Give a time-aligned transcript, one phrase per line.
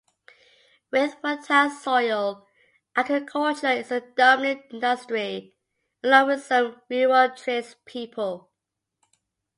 [0.89, 2.47] With fertile soil,
[2.95, 5.53] agriculture is the dominant industry,
[6.03, 8.49] along with some rural tradespeople.